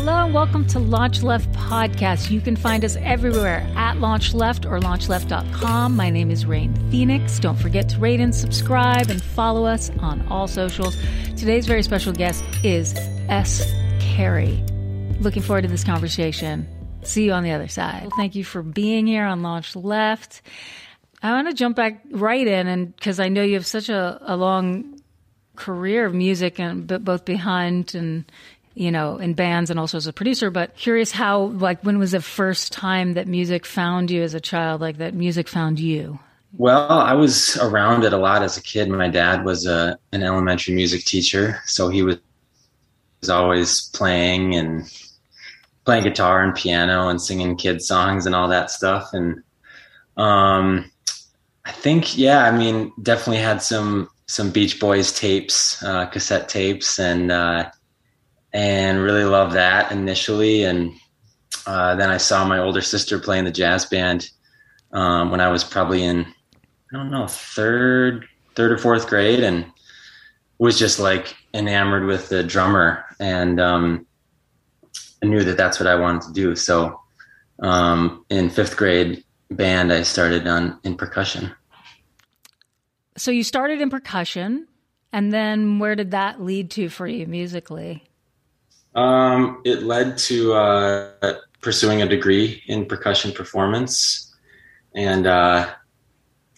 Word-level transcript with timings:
Hello 0.00 0.24
and 0.24 0.32
welcome 0.32 0.66
to 0.68 0.78
Launch 0.78 1.22
Left 1.22 1.52
Podcast. 1.52 2.30
You 2.30 2.40
can 2.40 2.56
find 2.56 2.86
us 2.86 2.96
everywhere 3.02 3.70
at 3.76 3.98
Launch 3.98 4.32
Left 4.32 4.64
or 4.64 4.80
launchleft.com. 4.80 5.94
My 5.94 6.08
name 6.08 6.30
is 6.30 6.46
Rain 6.46 6.74
Phoenix. 6.90 7.38
Don't 7.38 7.58
forget 7.58 7.90
to 7.90 7.98
rate 7.98 8.18
and 8.18 8.34
subscribe 8.34 9.10
and 9.10 9.22
follow 9.22 9.66
us 9.66 9.90
on 9.98 10.26
all 10.28 10.48
socials. 10.48 10.96
Today's 11.36 11.66
very 11.66 11.82
special 11.82 12.14
guest 12.14 12.42
is 12.64 12.94
S. 13.28 13.70
Carey. 14.00 14.64
Looking 15.20 15.42
forward 15.42 15.64
to 15.64 15.68
this 15.68 15.84
conversation. 15.84 16.66
See 17.02 17.26
you 17.26 17.32
on 17.32 17.42
the 17.42 17.52
other 17.52 17.68
side. 17.68 18.00
Well, 18.04 18.12
thank 18.16 18.34
you 18.34 18.42
for 18.42 18.62
being 18.62 19.06
here 19.06 19.26
on 19.26 19.42
Launch 19.42 19.76
Left. 19.76 20.40
I 21.22 21.32
want 21.32 21.48
to 21.48 21.54
jump 21.54 21.76
back 21.76 22.00
right 22.10 22.46
in, 22.46 22.68
and 22.68 22.96
because 22.96 23.20
I 23.20 23.28
know 23.28 23.42
you 23.42 23.52
have 23.52 23.66
such 23.66 23.90
a, 23.90 24.18
a 24.22 24.34
long 24.34 24.98
career 25.56 26.06
of 26.06 26.14
music, 26.14 26.58
and 26.58 26.86
but 26.86 27.04
both 27.04 27.26
behind 27.26 27.94
and 27.94 28.24
you 28.74 28.90
know, 28.90 29.16
in 29.16 29.34
bands 29.34 29.70
and 29.70 29.80
also 29.80 29.96
as 29.96 30.06
a 30.06 30.12
producer, 30.12 30.50
but 30.50 30.76
curious 30.76 31.10
how, 31.10 31.44
like, 31.46 31.82
when 31.82 31.98
was 31.98 32.12
the 32.12 32.22
first 32.22 32.72
time 32.72 33.14
that 33.14 33.26
music 33.26 33.66
found 33.66 34.10
you 34.10 34.22
as 34.22 34.34
a 34.34 34.40
child, 34.40 34.80
like 34.80 34.98
that 34.98 35.14
music 35.14 35.48
found 35.48 35.80
you? 35.80 36.18
Well, 36.56 36.90
I 36.90 37.14
was 37.14 37.56
around 37.58 38.04
it 38.04 38.12
a 38.12 38.16
lot 38.16 38.42
as 38.42 38.56
a 38.56 38.62
kid. 38.62 38.88
My 38.88 39.08
dad 39.08 39.44
was 39.44 39.66
a, 39.66 39.98
an 40.12 40.22
elementary 40.22 40.74
music 40.74 41.04
teacher, 41.04 41.60
so 41.66 41.88
he 41.88 42.02
was, 42.02 42.18
was 43.20 43.30
always 43.30 43.88
playing 43.90 44.54
and 44.54 44.84
playing 45.84 46.04
guitar 46.04 46.42
and 46.42 46.54
piano 46.54 47.08
and 47.08 47.20
singing 47.20 47.56
kid 47.56 47.82
songs 47.82 48.26
and 48.26 48.34
all 48.34 48.48
that 48.48 48.70
stuff. 48.70 49.10
And 49.12 49.42
um, 50.16 50.90
I 51.64 51.72
think, 51.72 52.16
yeah, 52.16 52.44
I 52.44 52.56
mean, 52.56 52.92
definitely 53.02 53.42
had 53.42 53.62
some 53.62 54.08
some 54.26 54.50
Beach 54.50 54.78
Boys 54.78 55.12
tapes, 55.12 55.82
uh, 55.82 56.06
cassette 56.06 56.48
tapes, 56.48 57.00
and 57.00 57.32
uh, 57.32 57.68
and 58.52 59.00
really 59.00 59.24
loved 59.24 59.54
that 59.54 59.92
initially. 59.92 60.64
And 60.64 60.92
uh, 61.66 61.94
then 61.96 62.10
I 62.10 62.16
saw 62.16 62.44
my 62.44 62.58
older 62.58 62.80
sister 62.80 63.18
play 63.18 63.38
in 63.38 63.44
the 63.44 63.50
jazz 63.50 63.84
band 63.84 64.30
um, 64.92 65.30
when 65.30 65.40
I 65.40 65.48
was 65.48 65.64
probably 65.64 66.02
in, 66.02 66.26
I 66.92 66.96
don't 66.96 67.10
know, 67.10 67.26
third, 67.26 68.26
third 68.54 68.72
or 68.72 68.78
fourth 68.78 69.08
grade, 69.08 69.40
and 69.40 69.66
was 70.58 70.78
just 70.78 70.98
like 70.98 71.34
enamored 71.54 72.04
with 72.04 72.28
the 72.28 72.42
drummer, 72.42 73.04
and 73.18 73.58
um, 73.60 74.06
I 75.22 75.26
knew 75.26 75.42
that 75.44 75.56
that's 75.56 75.80
what 75.80 75.86
I 75.86 75.94
wanted 75.94 76.22
to 76.22 76.32
do. 76.32 76.54
So 76.54 77.00
um, 77.60 78.24
in 78.28 78.50
fifth 78.50 78.76
grade 78.76 79.24
band, 79.50 79.92
I 79.92 80.02
started 80.02 80.46
on 80.46 80.78
in 80.84 80.96
percussion. 80.96 81.50
So 83.16 83.30
you 83.30 83.42
started 83.42 83.80
in 83.80 83.90
percussion, 83.90 84.66
and 85.12 85.32
then 85.32 85.78
where 85.78 85.94
did 85.94 86.10
that 86.10 86.42
lead 86.42 86.70
to 86.72 86.88
for 86.88 87.06
you 87.06 87.26
musically? 87.26 88.09
Um, 88.94 89.62
it 89.64 89.82
led 89.82 90.18
to 90.18 90.52
uh, 90.54 91.34
pursuing 91.60 92.02
a 92.02 92.08
degree 92.08 92.62
in 92.66 92.86
percussion 92.86 93.32
performance, 93.32 94.34
and 94.94 95.26
uh, 95.26 95.72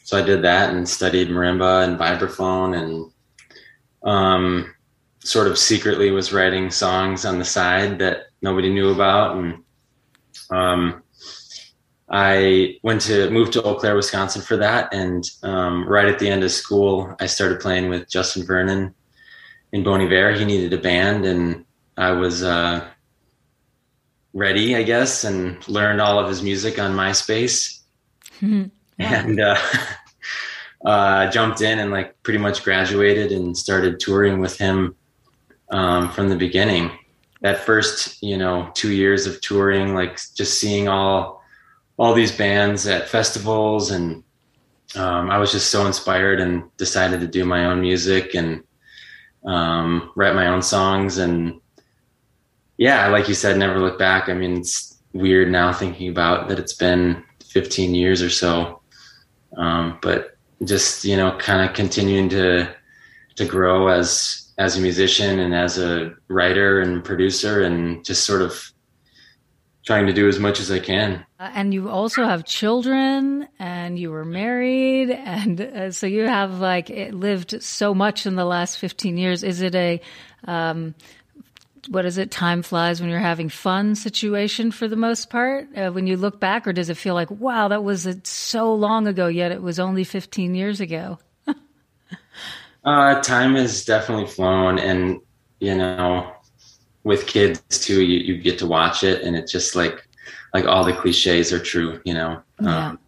so 0.02 0.18
I 0.18 0.22
did 0.22 0.42
that 0.42 0.74
and 0.74 0.88
studied 0.88 1.28
marimba 1.28 1.84
and 1.84 1.98
vibraphone, 1.98 2.78
and 2.80 4.10
um, 4.10 4.74
sort 5.20 5.46
of 5.46 5.58
secretly 5.58 6.10
was 6.10 6.32
writing 6.32 6.70
songs 6.70 7.24
on 7.24 7.38
the 7.38 7.44
side 7.44 7.98
that 7.98 8.28
nobody 8.40 8.72
knew 8.72 8.90
about, 8.90 9.36
and 9.36 9.62
um, 10.50 11.02
I 12.08 12.78
went 12.82 13.00
to 13.02 13.30
move 13.30 13.50
to 13.52 13.62
Eau 13.62 13.74
Claire, 13.74 13.96
Wisconsin 13.96 14.42
for 14.42 14.56
that, 14.56 14.92
and 14.94 15.24
um, 15.42 15.86
right 15.86 16.08
at 16.08 16.18
the 16.18 16.28
end 16.28 16.44
of 16.44 16.50
school, 16.50 17.14
I 17.20 17.26
started 17.26 17.60
playing 17.60 17.88
with 17.88 18.08
Justin 18.08 18.46
Vernon 18.46 18.94
in 19.72 19.82
Bon 19.82 20.00
Iver. 20.00 20.32
He 20.32 20.44
needed 20.44 20.72
a 20.72 20.82
band, 20.82 21.24
and 21.24 21.64
I 21.96 22.12
was 22.12 22.42
uh, 22.42 22.86
ready, 24.32 24.76
I 24.76 24.82
guess, 24.82 25.24
and 25.24 25.66
learned 25.68 26.00
all 26.00 26.18
of 26.18 26.28
his 26.28 26.42
music 26.42 26.78
on 26.78 26.92
MySpace, 26.92 27.80
mm-hmm. 28.40 28.64
and 28.98 29.40
uh, 29.40 29.56
uh, 30.84 31.30
jumped 31.30 31.60
in 31.60 31.78
and 31.78 31.90
like 31.90 32.20
pretty 32.22 32.38
much 32.38 32.64
graduated 32.64 33.32
and 33.32 33.56
started 33.56 34.00
touring 34.00 34.40
with 34.40 34.56
him 34.58 34.94
um, 35.70 36.10
from 36.10 36.28
the 36.28 36.36
beginning. 36.36 36.90
That 37.40 37.60
first, 37.60 38.22
you 38.22 38.38
know, 38.38 38.70
two 38.74 38.92
years 38.92 39.26
of 39.26 39.40
touring, 39.40 39.94
like 39.94 40.18
just 40.34 40.60
seeing 40.60 40.88
all 40.88 41.42
all 41.98 42.14
these 42.14 42.32
bands 42.32 42.86
at 42.86 43.08
festivals, 43.08 43.90
and 43.90 44.24
um, 44.94 45.30
I 45.30 45.38
was 45.38 45.52
just 45.52 45.70
so 45.70 45.86
inspired 45.86 46.40
and 46.40 46.64
decided 46.76 47.20
to 47.20 47.26
do 47.26 47.44
my 47.44 47.66
own 47.66 47.80
music 47.80 48.34
and 48.34 48.62
um, 49.44 50.12
write 50.14 50.34
my 50.34 50.46
own 50.46 50.62
songs 50.62 51.18
and 51.18 51.60
yeah, 52.76 53.08
like 53.08 53.28
you 53.28 53.34
said, 53.34 53.56
never 53.56 53.78
look 53.78 53.98
back. 53.98 54.28
I 54.28 54.34
mean, 54.34 54.56
it's 54.56 54.98
weird 55.12 55.50
now 55.50 55.72
thinking 55.72 56.08
about 56.08 56.48
that 56.48 56.58
it's 56.58 56.72
been 56.72 57.22
15 57.44 57.94
years 57.94 58.22
or 58.22 58.30
so. 58.30 58.80
Um, 59.56 59.98
but 60.00 60.36
just, 60.64 61.04
you 61.04 61.16
know, 61.16 61.36
kind 61.38 61.68
of 61.68 61.76
continuing 61.76 62.28
to, 62.30 62.74
to 63.36 63.44
grow 63.44 63.88
as, 63.88 64.50
as 64.58 64.76
a 64.76 64.80
musician 64.80 65.38
and 65.38 65.54
as 65.54 65.78
a 65.78 66.14
writer 66.28 66.80
and 66.80 67.04
producer 67.04 67.62
and 67.62 68.04
just 68.04 68.24
sort 68.24 68.42
of 68.42 68.72
trying 69.84 70.06
to 70.06 70.12
do 70.12 70.28
as 70.28 70.38
much 70.38 70.60
as 70.60 70.70
I 70.70 70.78
can. 70.78 71.26
Uh, 71.40 71.50
and 71.54 71.74
you 71.74 71.88
also 71.88 72.24
have 72.24 72.44
children 72.44 73.48
and 73.58 73.98
you 73.98 74.10
were 74.10 74.24
married. 74.24 75.10
And 75.10 75.60
uh, 75.60 75.90
so 75.90 76.06
you 76.06 76.26
have 76.26 76.60
like 76.60 76.88
lived 76.88 77.62
so 77.62 77.92
much 77.92 78.24
in 78.24 78.36
the 78.36 78.44
last 78.44 78.78
15 78.78 79.18
years. 79.18 79.42
Is 79.42 79.60
it 79.60 79.74
a, 79.74 80.00
um, 80.44 80.94
what 81.88 82.04
is 82.04 82.18
it 82.18 82.30
time 82.30 82.62
flies 82.62 83.00
when 83.00 83.10
you're 83.10 83.18
having 83.18 83.48
fun 83.48 83.94
situation 83.94 84.70
for 84.70 84.86
the 84.86 84.96
most 84.96 85.30
part? 85.30 85.68
Uh, 85.76 85.90
when 85.90 86.06
you 86.06 86.16
look 86.16 86.38
back 86.38 86.66
or 86.66 86.72
does 86.72 86.88
it 86.88 86.96
feel 86.96 87.14
like 87.14 87.30
wow 87.30 87.68
that 87.68 87.82
was 87.82 88.08
so 88.24 88.74
long 88.74 89.06
ago 89.06 89.26
yet 89.26 89.52
it 89.52 89.62
was 89.62 89.78
only 89.78 90.04
15 90.04 90.54
years 90.54 90.80
ago? 90.80 91.18
Uh, 92.84 93.20
time 93.22 93.54
has 93.54 93.84
definitely 93.84 94.26
flown 94.26 94.76
and 94.76 95.20
you 95.60 95.72
know 95.72 96.32
with 97.04 97.28
kids 97.28 97.62
too 97.68 98.02
you, 98.02 98.18
you 98.18 98.42
get 98.42 98.58
to 98.58 98.66
watch 98.66 99.04
it 99.04 99.22
and 99.22 99.36
it's 99.36 99.52
just 99.52 99.76
like 99.76 100.08
like 100.52 100.64
all 100.64 100.84
the 100.84 100.92
cliches 100.92 101.52
are 101.52 101.60
true 101.60 102.00
you 102.04 102.12
know? 102.12 102.42
Yeah. 102.60 102.88
Um, 102.88 102.98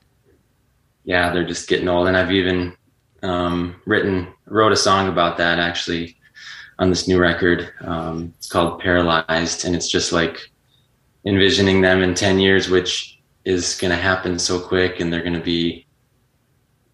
yeah 1.03 1.33
they're 1.33 1.45
just 1.45 1.69
getting 1.69 1.89
old 1.89 2.07
and 2.07 2.17
i've 2.17 2.31
even 2.31 2.77
um, 3.25 3.75
written 3.85 4.33
wrote 4.47 4.71
a 4.71 4.77
song 4.77 5.09
about 5.09 5.39
that 5.39 5.59
actually 5.59 6.17
on 6.79 6.91
this 6.91 7.07
new 7.09 7.19
record. 7.19 7.73
Um, 7.81 8.35
it's 8.39 8.49
called 8.49 8.81
Paralyzed, 8.81 9.65
and 9.65 9.75
it's 9.75 9.89
just 9.89 10.13
like 10.13 10.51
envisioning 11.25 11.81
them 11.81 12.03
in 12.03 12.15
10 12.15 12.39
years, 12.39 12.69
which 12.69 13.19
is 13.45 13.77
going 13.79 13.91
to 13.91 13.97
happen 13.97 14.39
so 14.39 14.59
quick, 14.59 15.01
and 15.01 15.13
they're 15.13 15.23
going 15.23 15.35
to 15.35 15.41
be, 15.41 15.87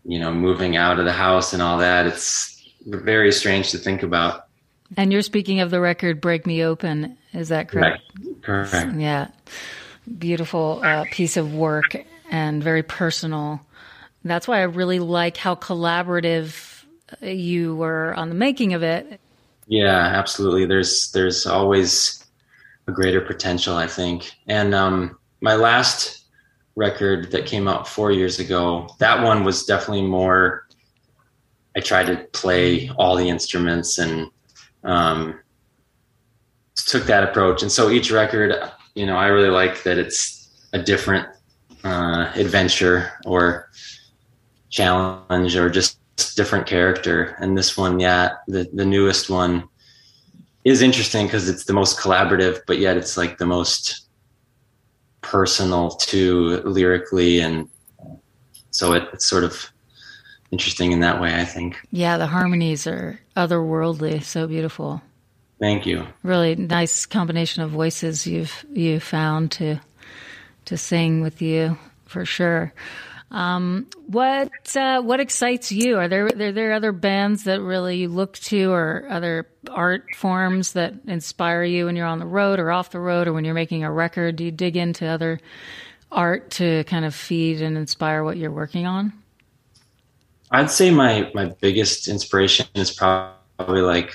you 0.04 0.18
know, 0.18 0.32
moving 0.32 0.76
out 0.76 0.98
of 0.98 1.04
the 1.04 1.12
house 1.12 1.52
and 1.52 1.62
all 1.62 1.78
that. 1.78 2.06
It's 2.06 2.68
very 2.86 3.32
strange 3.32 3.70
to 3.70 3.78
think 3.78 4.02
about. 4.02 4.46
And 4.96 5.12
you're 5.12 5.22
speaking 5.22 5.60
of 5.60 5.70
the 5.70 5.80
record 5.80 6.20
Break 6.20 6.46
Me 6.46 6.64
Open, 6.64 7.16
is 7.32 7.50
that 7.50 7.68
correct? 7.68 8.02
Correct. 8.42 8.70
correct. 8.70 8.96
Yeah. 8.96 9.28
Beautiful 10.18 10.80
uh, 10.82 11.04
piece 11.12 11.36
of 11.36 11.54
work 11.54 11.96
and 12.30 12.62
very 12.62 12.82
personal. 12.82 13.60
That's 14.24 14.48
why 14.48 14.58
I 14.58 14.64
really 14.64 14.98
like 14.98 15.36
how 15.36 15.54
collaborative 15.54 16.84
you 17.22 17.76
were 17.76 18.14
on 18.14 18.28
the 18.28 18.34
making 18.34 18.74
of 18.74 18.82
it 18.82 19.20
yeah, 19.70 19.98
absolutely. 20.16 20.66
There's 20.66 21.12
there's 21.12 21.46
always 21.46 22.24
a 22.88 22.92
greater 22.92 23.20
potential, 23.20 23.76
I 23.76 23.86
think. 23.86 24.32
And 24.48 24.74
um, 24.74 25.16
my 25.40 25.54
last 25.54 26.24
record 26.74 27.30
that 27.30 27.46
came 27.46 27.68
out 27.68 27.86
four 27.86 28.10
years 28.10 28.40
ago, 28.40 28.88
that 28.98 29.22
one 29.22 29.44
was 29.44 29.64
definitely 29.64 30.02
more. 30.02 30.66
I 31.76 31.80
tried 31.80 32.06
to 32.06 32.16
play 32.32 32.90
all 32.98 33.14
the 33.14 33.28
instruments 33.28 33.98
and 33.98 34.28
um, 34.82 35.38
took 36.74 37.04
that 37.04 37.22
approach. 37.22 37.62
And 37.62 37.70
so 37.70 37.90
each 37.90 38.10
record, 38.10 38.52
you 38.96 39.06
know, 39.06 39.16
I 39.16 39.28
really 39.28 39.50
like 39.50 39.84
that 39.84 39.98
it's 39.98 40.66
a 40.72 40.82
different 40.82 41.28
uh, 41.84 42.32
adventure 42.34 43.12
or 43.24 43.70
challenge 44.68 45.54
or 45.54 45.70
just 45.70 45.99
different 46.34 46.66
character. 46.66 47.36
And 47.40 47.56
this 47.56 47.76
one, 47.76 48.00
yeah, 48.00 48.30
the 48.46 48.68
the 48.72 48.84
newest 48.84 49.30
one 49.30 49.68
is 50.64 50.82
interesting 50.82 51.26
because 51.26 51.48
it's 51.48 51.64
the 51.64 51.72
most 51.72 51.98
collaborative, 51.98 52.60
but 52.66 52.78
yet 52.78 52.96
it's 52.96 53.16
like 53.16 53.38
the 53.38 53.46
most 53.46 54.06
personal 55.22 55.90
too 55.90 56.62
lyrically, 56.64 57.40
and 57.40 57.68
so 58.70 58.92
it, 58.94 59.08
it's 59.12 59.26
sort 59.26 59.44
of 59.44 59.70
interesting 60.50 60.92
in 60.92 61.00
that 61.00 61.20
way. 61.20 61.34
I 61.34 61.44
think. 61.44 61.76
Yeah, 61.90 62.18
the 62.18 62.26
harmonies 62.26 62.86
are 62.86 63.18
otherworldly, 63.36 64.22
so 64.22 64.46
beautiful. 64.46 65.02
Thank 65.60 65.86
you. 65.86 66.06
Really 66.22 66.56
nice 66.56 67.04
combination 67.04 67.62
of 67.62 67.70
voices 67.70 68.26
you've 68.26 68.64
you 68.72 68.98
found 69.00 69.52
to 69.52 69.80
to 70.66 70.76
sing 70.76 71.20
with 71.20 71.42
you 71.42 71.78
for 72.06 72.24
sure. 72.24 72.72
Um, 73.30 73.86
what 74.06 74.50
uh, 74.74 75.02
what 75.02 75.20
excites 75.20 75.70
you? 75.70 75.98
Are 75.98 76.08
there 76.08 76.26
are 76.26 76.52
there 76.52 76.72
other 76.72 76.90
bands 76.90 77.44
that 77.44 77.60
really 77.60 77.98
you 77.98 78.08
look 78.08 78.34
to, 78.38 78.72
or 78.72 79.06
other 79.08 79.46
art 79.70 80.04
forms 80.16 80.72
that 80.72 80.94
inspire 81.06 81.62
you 81.62 81.86
when 81.86 81.94
you're 81.94 82.06
on 82.06 82.18
the 82.18 82.26
road 82.26 82.58
or 82.58 82.72
off 82.72 82.90
the 82.90 82.98
road, 82.98 83.28
or 83.28 83.32
when 83.32 83.44
you're 83.44 83.54
making 83.54 83.84
a 83.84 83.92
record? 83.92 84.36
Do 84.36 84.44
you 84.44 84.50
dig 84.50 84.76
into 84.76 85.06
other 85.06 85.38
art 86.10 86.50
to 86.52 86.82
kind 86.84 87.04
of 87.04 87.14
feed 87.14 87.62
and 87.62 87.76
inspire 87.76 88.24
what 88.24 88.36
you're 88.36 88.50
working 88.50 88.86
on? 88.86 89.12
I'd 90.50 90.70
say 90.70 90.90
my 90.90 91.30
my 91.32 91.54
biggest 91.60 92.08
inspiration 92.08 92.66
is 92.74 92.90
probably 92.90 93.82
like 93.82 94.12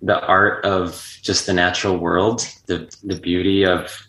the 0.00 0.18
art 0.26 0.64
of 0.64 1.18
just 1.20 1.44
the 1.44 1.52
natural 1.52 1.98
world, 1.98 2.48
the 2.64 2.90
the 3.04 3.16
beauty 3.16 3.66
of 3.66 4.08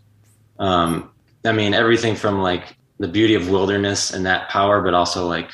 um 0.60 1.12
I 1.44 1.52
mean 1.52 1.74
everything 1.74 2.16
from 2.16 2.42
like 2.42 2.78
the 3.00 3.08
beauty 3.08 3.34
of 3.34 3.50
wilderness 3.50 4.14
and 4.14 4.26
that 4.26 4.50
power, 4.50 4.82
but 4.82 4.94
also 4.94 5.28
like 5.28 5.52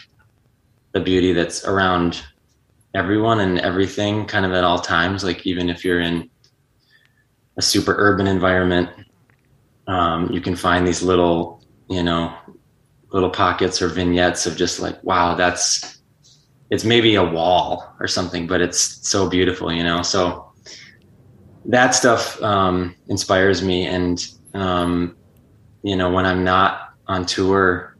the 0.94 1.00
beauty 1.00 1.32
that's 1.32 1.66
around 1.66 2.24
everyone 2.94 3.40
and 3.40 3.60
everything 3.60 4.26
kind 4.26 4.46
of 4.46 4.52
at 4.52 4.64
all 4.64 4.80
times. 4.80 5.24
Like 5.24 5.46
even 5.46 5.70
if 5.70 5.86
you're 5.86 6.02
in 6.02 6.30
a 7.58 7.62
super 7.62 7.96
urban 7.98 8.28
environment, 8.28 8.90
um, 9.88 10.32
you 10.32 10.42
can 10.42 10.56
find 10.56 10.88
these 10.88 11.04
little, 11.04 11.64
you 11.88 12.02
know, 12.02 12.34
little 13.12 13.30
pockets 13.30 13.82
or 13.82 13.88
vignettes 13.88 14.46
of 14.46 14.58
just 14.58 14.80
like, 14.80 15.02
wow, 15.04 15.36
that's, 15.36 16.00
it's 16.72 16.84
maybe 16.84 17.16
a 17.16 17.24
wall 17.24 17.94
or 18.00 18.08
something, 18.08 18.48
but 18.48 18.60
it's 18.60 19.08
so 19.08 19.30
beautiful, 19.30 19.72
you 19.72 19.84
know? 19.84 20.02
So 20.02 20.52
that 21.66 21.94
stuff, 21.94 22.42
um, 22.42 22.96
inspires 23.08 23.62
me. 23.62 23.86
And, 23.86 24.26
um, 24.54 25.16
you 25.84 25.96
know, 25.96 26.12
when 26.12 26.26
I'm 26.26 26.44
not 26.44 26.85
on 27.08 27.26
tour, 27.26 27.98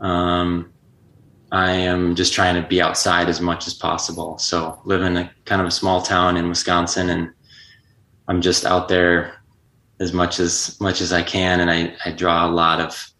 um, 0.00 0.72
I 1.52 1.72
am 1.72 2.14
just 2.14 2.32
trying 2.32 2.60
to 2.60 2.68
be 2.68 2.80
outside 2.80 3.28
as 3.28 3.40
much 3.40 3.66
as 3.66 3.74
possible. 3.74 4.38
So 4.38 4.80
live 4.84 5.02
in 5.02 5.16
a 5.16 5.30
kind 5.44 5.60
of 5.60 5.66
a 5.66 5.72
small 5.72 6.00
town 6.00 6.36
in 6.36 6.48
Wisconsin, 6.48 7.10
and 7.10 7.30
I'm 8.28 8.40
just 8.40 8.64
out 8.64 8.88
there 8.88 9.34
as 9.98 10.12
much 10.12 10.38
as 10.38 10.80
much 10.80 11.00
as 11.00 11.12
I 11.12 11.22
can, 11.22 11.60
and 11.60 11.70
I, 11.70 11.94
I 12.04 12.12
draw 12.12 12.46
a 12.46 12.50
lot 12.50 12.80
of 12.80 13.10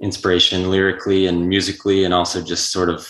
inspiration 0.00 0.70
lyrically 0.70 1.26
and 1.26 1.48
musically, 1.48 2.04
and 2.04 2.14
also 2.14 2.42
just 2.42 2.70
sort 2.70 2.88
of 2.88 3.08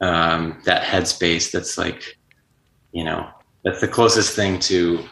um, 0.00 0.62
that 0.64 0.82
headspace. 0.82 1.50
That's 1.50 1.76
like, 1.76 2.16
you 2.92 3.04
know, 3.04 3.28
that's 3.64 3.80
the 3.80 3.88
closest 3.88 4.36
thing 4.36 4.60
to 4.60 5.04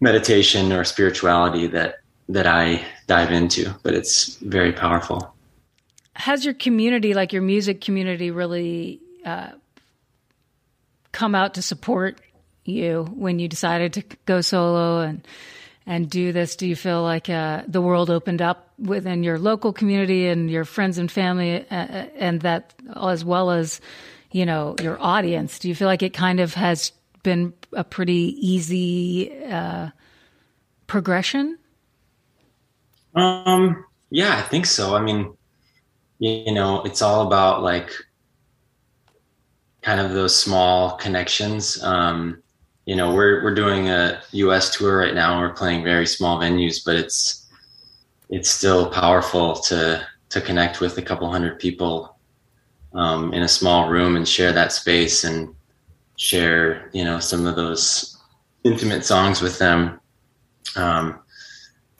meditation 0.00 0.72
or 0.72 0.82
spirituality 0.82 1.68
that 1.68 2.01
that 2.28 2.46
I 2.46 2.84
dive 3.06 3.30
into, 3.30 3.74
but 3.82 3.94
it's 3.94 4.36
very 4.36 4.72
powerful. 4.72 5.34
Has 6.14 6.44
your 6.44 6.54
community, 6.54 7.14
like 7.14 7.32
your 7.32 7.42
music 7.42 7.80
community, 7.80 8.30
really 8.30 9.00
uh, 9.24 9.50
come 11.12 11.34
out 11.34 11.54
to 11.54 11.62
support 11.62 12.20
you 12.64 13.04
when 13.14 13.38
you 13.38 13.48
decided 13.48 13.94
to 13.94 14.02
go 14.24 14.40
solo 14.40 15.00
and 15.00 15.26
and 15.84 16.08
do 16.08 16.32
this? 16.32 16.54
Do 16.56 16.66
you 16.66 16.76
feel 16.76 17.02
like 17.02 17.28
uh, 17.28 17.62
the 17.66 17.80
world 17.80 18.08
opened 18.08 18.40
up 18.40 18.72
within 18.78 19.22
your 19.24 19.38
local 19.38 19.72
community 19.72 20.28
and 20.28 20.50
your 20.50 20.64
friends 20.64 20.98
and 20.98 21.10
family, 21.10 21.66
uh, 21.70 21.74
uh 21.74 22.06
and 22.16 22.40
that 22.42 22.74
as 22.94 23.24
well 23.24 23.50
as 23.50 23.80
you 24.30 24.46
know 24.46 24.76
your 24.80 25.00
audience? 25.00 25.58
Do 25.58 25.68
you 25.68 25.74
feel 25.74 25.88
like 25.88 26.02
it 26.02 26.12
kind 26.12 26.40
of 26.40 26.54
has 26.54 26.92
been 27.22 27.52
a 27.72 27.84
pretty 27.84 28.36
easy 28.38 29.32
uh, 29.44 29.90
progression? 30.86 31.58
Um, 33.14 33.84
yeah, 34.10 34.36
I 34.38 34.42
think 34.42 34.66
so. 34.66 34.94
I 34.94 35.02
mean, 35.02 35.36
you 36.18 36.52
know, 36.52 36.82
it's 36.82 37.02
all 37.02 37.26
about 37.26 37.62
like 37.62 37.90
kind 39.82 40.00
of 40.00 40.12
those 40.12 40.34
small 40.34 40.96
connections. 40.96 41.82
Um, 41.82 42.42
you 42.86 42.96
know, 42.96 43.14
we're 43.14 43.42
we're 43.42 43.54
doing 43.54 43.88
a 43.88 44.20
U.S. 44.32 44.76
tour 44.76 44.98
right 44.98 45.14
now. 45.14 45.40
We're 45.40 45.52
playing 45.52 45.84
very 45.84 46.06
small 46.06 46.38
venues, 46.38 46.84
but 46.84 46.96
it's 46.96 47.46
it's 48.28 48.50
still 48.50 48.90
powerful 48.90 49.56
to 49.56 50.06
to 50.30 50.40
connect 50.40 50.80
with 50.80 50.96
a 50.98 51.02
couple 51.02 51.30
hundred 51.30 51.58
people 51.58 52.16
um, 52.94 53.32
in 53.34 53.42
a 53.42 53.48
small 53.48 53.88
room 53.88 54.16
and 54.16 54.26
share 54.26 54.52
that 54.52 54.72
space 54.72 55.24
and 55.24 55.54
share, 56.16 56.90
you 56.92 57.04
know, 57.04 57.18
some 57.18 57.46
of 57.46 57.56
those 57.56 58.16
intimate 58.64 59.04
songs 59.04 59.42
with 59.42 59.58
them. 59.58 60.00
Um, 60.76 61.20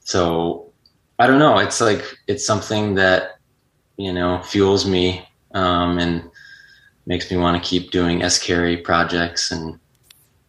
so 0.04 0.71
I 1.22 1.28
don't 1.28 1.38
know. 1.38 1.58
It's 1.58 1.80
like 1.80 2.04
it's 2.26 2.44
something 2.44 2.96
that 2.96 3.38
you 3.96 4.12
know 4.12 4.42
fuels 4.42 4.84
me 4.84 5.24
um, 5.54 5.98
and 5.98 6.28
makes 7.06 7.30
me 7.30 7.36
want 7.36 7.62
to 7.62 7.68
keep 7.68 7.92
doing 7.92 8.24
S 8.24 8.42
Carey 8.42 8.76
projects 8.76 9.52
and 9.52 9.78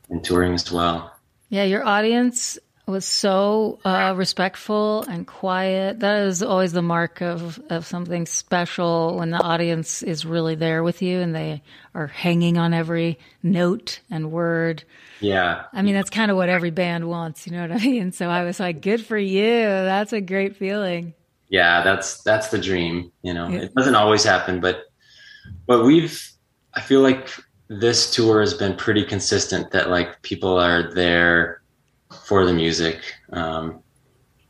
and 0.09 0.23
touring 0.23 0.55
as 0.55 0.71
well. 0.71 1.15
Yeah, 1.49 1.65
your 1.65 1.85
audience 1.85 2.57
was 2.85 3.05
so 3.05 3.79
uh, 3.85 4.13
respectful 4.15 5.03
and 5.03 5.25
quiet. 5.25 6.01
That 6.01 6.23
is 6.23 6.43
always 6.43 6.73
the 6.73 6.81
mark 6.81 7.21
of, 7.21 7.61
of 7.69 7.85
something 7.85 8.25
special 8.25 9.17
when 9.17 9.29
the 9.29 9.41
audience 9.41 10.03
is 10.03 10.25
really 10.25 10.55
there 10.55 10.83
with 10.83 11.01
you 11.01 11.19
and 11.19 11.33
they 11.33 11.61
are 11.95 12.07
hanging 12.07 12.57
on 12.57 12.73
every 12.73 13.19
note 13.41 14.01
and 14.09 14.31
word. 14.31 14.83
Yeah. 15.21 15.63
I 15.71 15.81
mean, 15.81 15.93
that's 15.93 16.09
kind 16.09 16.29
of 16.29 16.35
what 16.35 16.49
every 16.49 16.71
band 16.71 17.07
wants, 17.07 17.47
you 17.47 17.53
know 17.53 17.61
what 17.61 17.71
I 17.71 17.85
mean? 17.85 18.11
So 18.11 18.29
I 18.29 18.43
was 18.43 18.59
like, 18.59 18.81
good 18.81 19.05
for 19.05 19.17
you. 19.17 19.45
That's 19.45 20.11
a 20.11 20.21
great 20.21 20.57
feeling. 20.57 21.13
Yeah, 21.47 21.83
that's 21.83 22.23
that's 22.23 22.47
the 22.49 22.57
dream, 22.57 23.11
you 23.21 23.33
know. 23.33 23.47
Yeah. 23.47 23.61
It 23.61 23.75
doesn't 23.75 23.95
always 23.95 24.23
happen, 24.23 24.59
but 24.59 24.85
but 25.67 25.85
we've 25.85 26.31
I 26.73 26.81
feel 26.81 27.01
like 27.01 27.29
this 27.67 28.11
tour 28.11 28.39
has 28.41 28.53
been 28.53 28.75
pretty 28.75 29.03
consistent 29.03 29.71
that 29.71 29.89
like 29.89 30.21
people 30.23 30.57
are 30.57 30.91
there 30.93 31.61
for 32.25 32.45
the 32.45 32.53
music. 32.53 32.99
Um, 33.31 33.81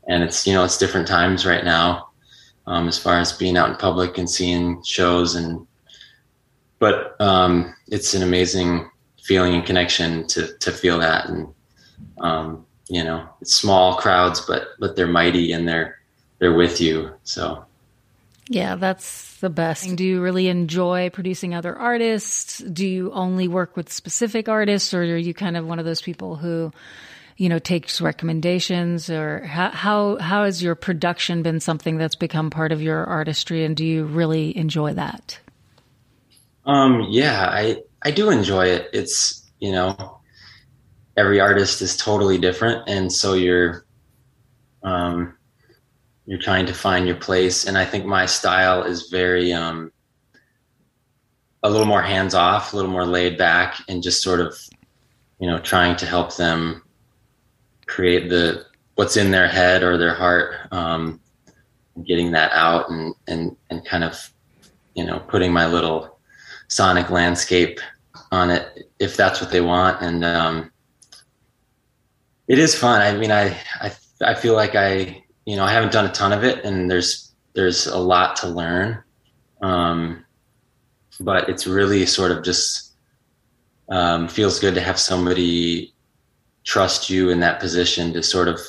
and 0.06 0.22
it's, 0.22 0.46
you 0.46 0.52
know, 0.52 0.64
it's 0.64 0.78
different 0.78 1.08
times 1.08 1.46
right 1.46 1.64
now 1.64 2.08
um, 2.66 2.88
as 2.88 2.98
far 2.98 3.18
as 3.18 3.32
being 3.32 3.56
out 3.56 3.70
in 3.70 3.76
public 3.76 4.18
and 4.18 4.28
seeing 4.28 4.82
shows 4.82 5.34
and 5.34 5.66
but 6.78 7.18
um, 7.20 7.74
it's 7.88 8.14
an 8.14 8.22
amazing 8.22 8.90
feeling 9.22 9.54
and 9.54 9.64
connection 9.64 10.26
to 10.28 10.56
to 10.58 10.70
feel 10.70 10.98
that. 10.98 11.28
And 11.28 11.48
um, 12.18 12.66
you 12.88 13.02
know 13.02 13.26
it's 13.40 13.54
small 13.54 13.96
crowds 13.96 14.40
but 14.40 14.68
but 14.78 14.94
they're 14.96 15.06
mighty 15.06 15.52
and 15.52 15.66
they're 15.66 15.98
they're 16.38 16.54
with 16.54 16.80
you. 16.80 17.14
So 17.24 17.64
yeah 18.48 18.76
that's 18.76 19.38
the 19.38 19.50
best. 19.50 19.96
Do 19.96 20.04
you 20.04 20.22
really 20.22 20.48
enjoy 20.48 21.10
producing 21.10 21.54
other 21.54 21.74
artists? 21.76 22.58
Do 22.58 22.86
you 22.86 23.12
only 23.12 23.48
work 23.48 23.76
with 23.76 23.92
specific 23.92 24.48
artists 24.48 24.92
or 24.94 25.02
are 25.02 25.16
you 25.16 25.34
kind 25.34 25.56
of 25.56 25.66
one 25.66 25.78
of 25.78 25.84
those 25.84 26.02
people 26.02 26.36
who 26.36 26.72
you 27.36 27.48
know 27.48 27.58
takes 27.58 28.00
recommendations 28.00 29.10
or 29.10 29.44
how 29.44 29.70
how 29.70 30.16
how 30.18 30.44
has 30.44 30.62
your 30.62 30.74
production 30.74 31.42
been 31.42 31.60
something 31.60 31.98
that's 31.98 32.14
become 32.14 32.50
part 32.50 32.72
of 32.72 32.80
your 32.80 33.04
artistry 33.04 33.64
and 33.64 33.76
do 33.76 33.84
you 33.84 34.04
really 34.04 34.56
enjoy 34.56 34.92
that 34.92 35.38
um 36.66 37.06
yeah 37.10 37.48
i 37.50 37.76
I 38.04 38.10
do 38.10 38.30
enjoy 38.30 38.66
it. 38.66 38.90
It's, 38.92 39.42
you 39.60 39.72
know, 39.72 40.18
every 41.16 41.40
artist 41.40 41.80
is 41.80 41.96
totally 41.96 42.36
different. 42.36 42.86
And 42.86 43.10
so 43.10 43.32
you're, 43.32 43.86
um, 44.82 45.36
you're 46.26 46.40
trying 46.40 46.66
to 46.66 46.74
find 46.74 47.06
your 47.06 47.16
place. 47.16 47.66
And 47.66 47.78
I 47.78 47.86
think 47.86 48.04
my 48.04 48.26
style 48.26 48.82
is 48.82 49.08
very, 49.08 49.52
um, 49.52 49.90
a 51.62 51.70
little 51.70 51.86
more 51.86 52.02
hands 52.02 52.34
off, 52.34 52.72
a 52.72 52.76
little 52.76 52.90
more 52.90 53.06
laid 53.06 53.38
back 53.38 53.76
and 53.88 54.02
just 54.02 54.22
sort 54.22 54.40
of, 54.40 54.54
you 55.38 55.48
know, 55.48 55.58
trying 55.58 55.96
to 55.96 56.06
help 56.06 56.36
them 56.36 56.82
create 57.86 58.28
the, 58.28 58.64
what's 58.94 59.16
in 59.16 59.30
their 59.30 59.48
head 59.48 59.82
or 59.82 59.96
their 59.96 60.14
heart, 60.14 60.54
um, 60.72 61.20
getting 62.06 62.32
that 62.32 62.52
out 62.52 62.90
and, 62.90 63.14
and, 63.26 63.56
and 63.70 63.84
kind 63.84 64.04
of, 64.04 64.30
you 64.94 65.04
know, 65.04 65.18
putting 65.20 65.52
my 65.52 65.66
little 65.66 66.18
sonic 66.68 67.10
landscape 67.10 67.80
on 68.30 68.50
it 68.50 68.88
if 68.98 69.16
that's 69.16 69.40
what 69.40 69.50
they 69.50 69.60
want. 69.60 70.00
And 70.02 70.24
um, 70.24 70.72
it 72.48 72.58
is 72.58 72.74
fun. 72.74 73.00
I 73.00 73.16
mean, 73.16 73.32
I, 73.32 73.56
I 73.80 73.92
I 74.22 74.34
feel 74.34 74.54
like 74.54 74.74
I 74.74 75.22
you 75.44 75.56
know 75.56 75.64
I 75.64 75.72
haven't 75.72 75.92
done 75.92 76.06
a 76.06 76.12
ton 76.12 76.32
of 76.32 76.44
it, 76.44 76.64
and 76.64 76.90
there's 76.90 77.32
there's 77.54 77.86
a 77.86 77.98
lot 77.98 78.36
to 78.36 78.48
learn. 78.48 79.02
Um, 79.62 80.24
but 81.20 81.48
it's 81.48 81.66
really 81.66 82.06
sort 82.06 82.32
of 82.32 82.42
just 82.42 82.92
um, 83.88 84.28
feels 84.28 84.58
good 84.58 84.74
to 84.74 84.80
have 84.80 84.98
somebody 84.98 85.93
trust 86.64 87.10
you 87.10 87.30
in 87.30 87.40
that 87.40 87.60
position 87.60 88.12
to 88.14 88.22
sort 88.22 88.48
of 88.48 88.60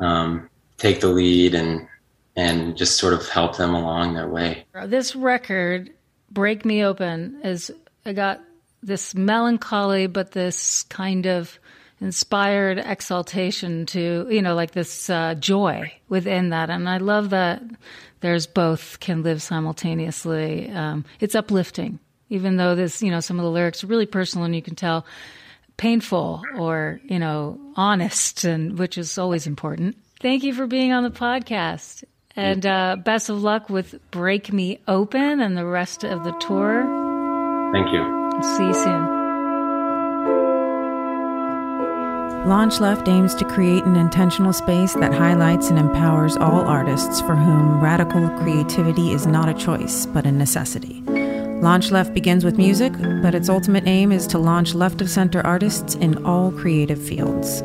um, 0.00 0.48
take 0.78 1.00
the 1.00 1.08
lead 1.08 1.54
and 1.54 1.86
and 2.34 2.76
just 2.76 2.98
sort 2.98 3.14
of 3.14 3.26
help 3.28 3.56
them 3.56 3.74
along 3.74 4.12
their 4.12 4.28
way. 4.28 4.66
This 4.86 5.16
record, 5.16 5.90
"Break 6.30 6.64
Me 6.64 6.84
Open," 6.84 7.40
is 7.44 7.70
I 8.04 8.12
got 8.12 8.40
this 8.82 9.14
melancholy, 9.14 10.06
but 10.06 10.32
this 10.32 10.82
kind 10.84 11.26
of 11.26 11.58
inspired 12.00 12.78
exaltation 12.78 13.86
to, 13.86 14.26
you 14.30 14.42
know, 14.42 14.54
like 14.54 14.72
this 14.72 15.08
uh, 15.08 15.34
joy 15.34 15.92
within 16.08 16.50
that. 16.50 16.68
And 16.68 16.88
I 16.88 16.98
love 16.98 17.30
that 17.30 17.62
there's 18.20 18.46
both 18.46 19.00
can 19.00 19.22
live 19.22 19.42
simultaneously. 19.42 20.70
Um, 20.70 21.04
it's 21.20 21.34
uplifting, 21.34 21.98
even 22.28 22.56
though 22.56 22.74
this, 22.74 23.02
you 23.02 23.10
know, 23.10 23.20
some 23.20 23.38
of 23.38 23.44
the 23.44 23.50
lyrics 23.50 23.82
are 23.82 23.86
really 23.86 24.06
personal 24.06 24.44
and 24.44 24.54
you 24.54 24.62
can 24.62 24.74
tell 24.74 25.06
painful 25.76 26.42
or, 26.56 27.00
you 27.04 27.18
know, 27.18 27.58
honest, 27.76 28.44
and 28.44 28.78
which 28.78 28.98
is 28.98 29.18
always 29.18 29.46
important. 29.46 29.96
Thank 30.20 30.42
you 30.42 30.54
for 30.54 30.66
being 30.66 30.92
on 30.92 31.02
the 31.02 31.10
podcast. 31.10 32.04
And 32.34 32.66
uh, 32.66 32.96
best 33.02 33.30
of 33.30 33.42
luck 33.42 33.70
with 33.70 33.98
Break 34.10 34.52
Me 34.52 34.78
Open 34.86 35.40
and 35.40 35.56
the 35.56 35.64
rest 35.64 36.04
of 36.04 36.24
the 36.24 36.32
tour. 36.32 36.82
Thank 37.72 37.92
you. 37.92 38.02
See 38.56 38.66
you 38.66 38.74
soon. 38.74 39.16
Launch 42.46 42.78
Left 42.78 43.08
aims 43.08 43.34
to 43.36 43.44
create 43.44 43.84
an 43.84 43.96
intentional 43.96 44.52
space 44.52 44.94
that 44.94 45.12
highlights 45.12 45.68
and 45.68 45.78
empowers 45.80 46.36
all 46.36 46.60
artists 46.60 47.20
for 47.22 47.34
whom 47.34 47.80
radical 47.80 48.28
creativity 48.38 49.10
is 49.10 49.26
not 49.26 49.48
a 49.48 49.54
choice, 49.54 50.06
but 50.06 50.26
a 50.26 50.30
necessity. 50.30 51.02
Launch 51.66 51.90
Left 51.90 52.14
begins 52.14 52.44
with 52.44 52.58
music, 52.58 52.92
but 53.22 53.34
its 53.34 53.48
ultimate 53.48 53.88
aim 53.88 54.12
is 54.12 54.28
to 54.28 54.38
launch 54.38 54.72
left 54.72 55.00
of 55.00 55.10
center 55.10 55.44
artists 55.44 55.96
in 55.96 56.24
all 56.24 56.52
creative 56.52 57.02
fields. 57.02 57.60